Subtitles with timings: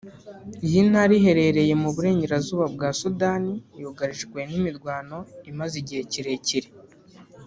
[0.65, 5.17] Iyi ntara iherereye mu Burengerazuba bwa Sudani yugarijwe n’imirwano
[5.51, 6.67] imaze igihe kirekire